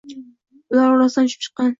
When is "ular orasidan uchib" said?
0.75-1.45